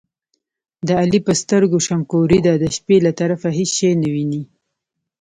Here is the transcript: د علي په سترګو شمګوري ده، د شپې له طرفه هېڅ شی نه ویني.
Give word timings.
د 0.87 0.89
علي 1.01 1.19
په 1.27 1.33
سترګو 1.41 1.77
شمګوري 1.87 2.39
ده، 2.45 2.53
د 2.57 2.65
شپې 2.75 2.97
له 3.05 3.11
طرفه 3.19 3.49
هېڅ 3.57 3.69
شی 3.77 3.89
نه 4.01 4.09
ویني. 4.13 4.43